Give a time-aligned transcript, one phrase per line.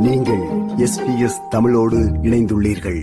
[0.00, 0.42] நீங்கள்
[0.76, 3.00] S B S தமிழோடு இணைந்துள்ளீர்கள்.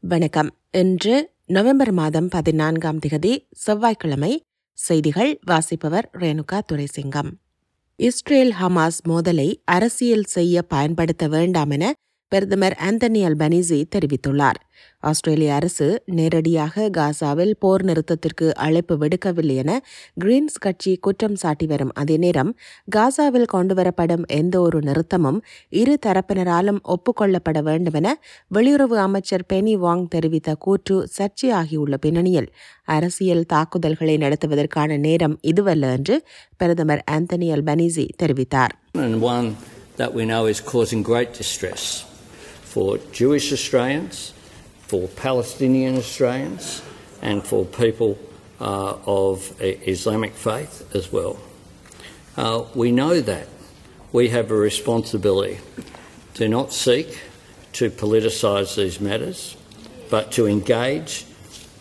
[0.00, 0.50] வணக்கம்.
[0.70, 7.30] இன்று நவம்பர் மாதம் பதினான்காம் திகதி செவ்வாய்க்கிழமை செய்திகள் வாசிப்பவர் ரேணுகா துரைசிங்கம்.
[7.96, 11.92] இஸ்ரேல் ஹமாஸ் மோதலை அரசியல் செய்ய பயன்படுத்த வேண்டாம் என
[12.32, 14.58] பிரதமர் ஆந்தனி அல்பனிசி தெரிவித்துள்ளார்.
[15.00, 19.72] ஆஸ்திரேலிய அரசு நேரடியாக காசாவில் போர் நிறுத்தத்திற்கு அழைப்பு விடுக்கவில்லை என
[20.24, 22.52] கிரீன்ஸ் கட்சி குற்றம் சாட்டி வரும் அதே நேரம்
[22.96, 25.40] காசாவில் கொண்டுவரப்படும் எந்த ஒரு நிறுத்தமும்
[25.80, 28.14] இரு தரப்பினராலும் ஒப்புக்கொள்ளப்பட வேண்டும் என
[28.54, 32.48] வெளியுறவு அமைச்சர் பெனி வாங் தெரிவித்த கூற்று சர்ச்சையாகியுள்ள பின்னணியில்.
[32.84, 36.16] அரசியல் தாக்குதல்களை நடத்துவதற்கான நேரம் இதுவல்ல என்று
[36.56, 38.74] பிரதமர் ஆந்தனி அல்பனிசி தெரிவித்தார்.
[39.98, 41.84] That we know is causing great distress.
[42.72, 44.16] For Jewish Australians,
[44.90, 46.64] for Palestinian Australians,
[47.22, 48.10] and for people
[48.60, 49.34] uh, of
[49.94, 51.34] Islamic faith as well.
[52.36, 53.46] Uh, we know that
[54.12, 55.56] we have a responsibility
[56.34, 57.08] to not seek
[57.72, 59.40] to politicise these matters,
[60.10, 61.12] but to engage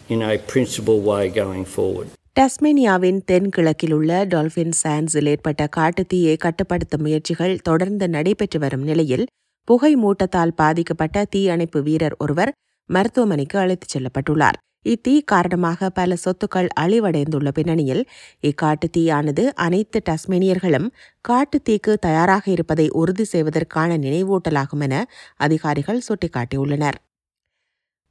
[0.10, 2.10] in a principled way going forward.
[2.40, 9.26] டஸ்மேனியாவின் தென்கிழக்கில் உள்ள Dolphin சாண்ட்ஸில் ஏற்பட்ட காட்டுத்தீயை கட்டுப்படுத்தும் முயற்சிகள் தொடர்ந்து நடைபெற்று வரும் நிலையில்
[9.68, 12.52] புகை மூட்டத்தால் பாதிக்கப்பட்ட தீயணைப்பு வீரர் ஒருவர்
[12.90, 14.58] மருத்துவமனைக்கு அழைத்துச் செல்லப்பட்டுள்ளார்.
[14.90, 18.04] இத்தீ காரணமாக பல சொத்துக்கள் அழிவடைந்துள்ள பின்னணியில்
[18.42, 20.88] இக்காட்டு தீயானது அனைத்து டஸ்மேனியர்களும்
[21.22, 24.96] காட்டு தீக்கு தயாராக இருப்பதை உறுதி செய்வதற்கான நினைவூட்டலாகும் என
[25.38, 26.98] அதிகாரிகள் சுட்டிக்காட்டியுள்ளனர்.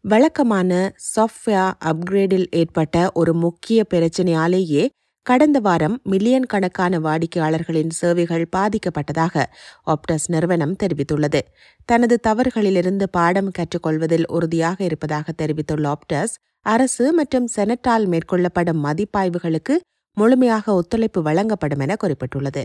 [0.04, 0.70] வழக்கமான
[1.14, 4.84] சாஃப்ட்வேர் அப்கிரேடில் ஏற்பட்ட ஒரு முக்கிய பிரச்சினையாலேயே
[5.26, 9.44] கடந்த வாரம் மில்லியன் கணக்கான வாடிக்கையாளர்களின் சேவைகள் பாதிக்கப்பட்டதாக
[9.86, 11.40] ஆப்டஸ் நிறுவனம் தெரிவித்துள்ளது.
[11.84, 16.34] தனது தவறுகளிலிருந்து பாடம் கற்றுக்கொள்வதில் உறுதியாக இருப்பதாக தெரிவித்துள்ள ஆப்டஸ்
[16.66, 19.76] அரசு மற்றும் செனட்டால் மேற்கொள்ளப்படும் மதிப்பாய்வுகளுக்கு
[20.16, 22.64] முழுமையாக ஒத்துழைப்பு வழங்கப்படும் என குறிப்பிட்டுள்ளது.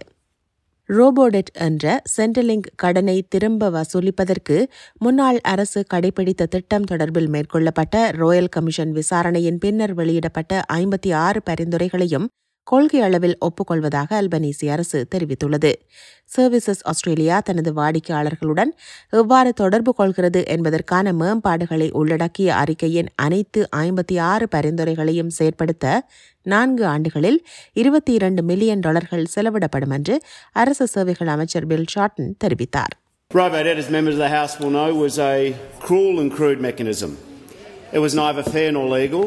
[0.90, 4.58] ரோபோடெட் என்ற சென்ட்ரலிங்க் கடனை திரும்ப வசூலிப்பதற்கு
[4.98, 12.28] முன்னாள் அரசு கடைபிடித்த திட்டம் தொடர்பில் மேற்கொள்ளப்பட்ட ரோயல் கமிஷன் விசாரணையின் பின்னர் வெளியிடப்பட்ட ஐம்பத்தி ஆறு பரிந்துரைகளையும்
[12.68, 15.72] கொள்கை அளவில் ஒப்புக்கொள்வதாக அல்பனீசி அரசு தெரிவித்துள்ளது
[16.30, 18.72] சர்வீசஸ் ஆஸ்திரேலியா தனது வாடிக்கையாளர்களுடன்
[19.14, 25.86] எவ்வாறு தொடர்பு கொள்கிறது என்பதற்கான மேம்பாடுகளை உள்ளடக்கிய அறிக்கையின் அனைத்து ஐம்பத்தி ஆறு பரிந்துரைகளையும் செயற்படுத்த
[26.46, 27.40] நான்கு ஆண்டுகளில்
[27.74, 30.16] இருபத்தி இரண்டு மில்லியன் டாலர்கள் செலவிடப்படும் என்று
[30.56, 32.96] அரசு சேவைகள் அமைச்சர் பில் ஷார்டன் தெரிவித்தார்
[33.32, 35.38] Robodebt, as members of the House will know, was a
[35.80, 37.12] cruel and crude mechanism.
[37.92, 39.24] It was neither fair nor legal.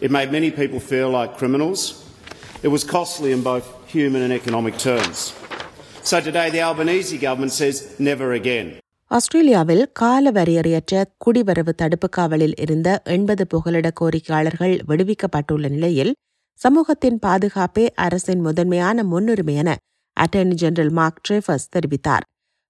[0.00, 1.82] It made many people feel like criminals.
[2.62, 5.18] It was costly in both human and economic terms.
[6.02, 8.68] So today the Albanese government says never again.
[9.10, 16.12] ஆஸ்திரேலியாவில் கால வரையறையற்ற குடிவரவு தடுப்பு காவலில் இருந்த எண்பது புகலிட கோரிக்கையாளர்கள் விடுவிக்கப்பட்டுள்ள நிலையில்
[16.60, 19.70] சமூகத்தின் பாதுகாப்பே அரசின் முதன்மையான முன்னுரிமை என
[20.16, 22.26] அட்டர்னி ஜெனரல் மார்க் ட்ரேஃபர்ஸ் தெரிவித்தார்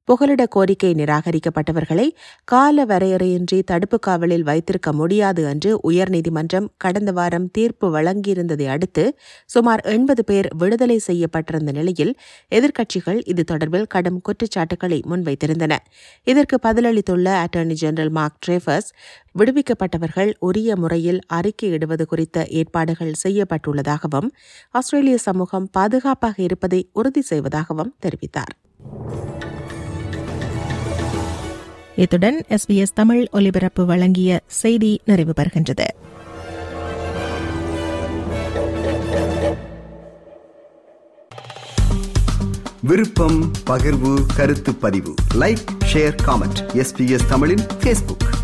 [0.08, 2.06] புகலிட கோரிக்கை நிராகரிக்கப்பட்டவர்களை
[2.44, 9.04] கால வரையறையின்றி தடுப்பு காவலில் வைத்திருக்க முடியாது என்று உயர்நீதிமன்றம் கடந்த வாரம் தீர்ப்பு வழங்கியிருந்ததை அடுத்து
[9.46, 12.12] சுமார் எண்பது பேர் விடுதலை செய்யப்பட்டிருந்த நிலையில்
[12.52, 15.74] எதிர்க்கட்சிகள் இது தொடர்பில் கடும் குற்றச்சாட்டுகளை முன்வைத்திருந்தன.
[16.26, 18.90] இதற்கு பதிலளித்துள்ள அட்டர்னி ஜெனரல் மார்க் ட்ரேஃபர்ஸ்
[19.38, 24.30] விடுவிக்கப்பட்டவர்கள் உரிய முறையில் அறிக்கையிடுவது குறித்த ஏற்பாடுகள் செய்யப்பட்டுள்ளதாகவும்
[24.70, 28.54] ஆஸ்திரேலிய சமூகம் பாதுகாப்பாக இருப்பதை உறுதி செய்வதாகவும் தெரிவித்தார்.
[31.98, 35.84] இத்துடன் எஸ்பிஎஸ் தமிழ் ஒலிபரப்பு வழங்கிய செய்தி நிறைவு பெறுகின்றது.
[42.82, 45.14] விருப்பம் பகிர்வு கருத்து பதிவு.
[45.34, 48.37] லைக் ஷேர் காமெண்ட் எஸ்பிஎஸ் தமிழின் பேஸ்புக்